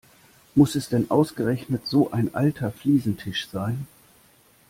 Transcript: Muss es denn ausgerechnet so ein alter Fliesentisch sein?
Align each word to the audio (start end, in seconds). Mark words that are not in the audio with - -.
Muss 0.55 0.73
es 0.73 0.89
denn 0.89 1.11
ausgerechnet 1.11 1.85
so 1.85 2.09
ein 2.11 2.33
alter 2.33 2.71
Fliesentisch 2.71 3.47
sein? 3.51 3.85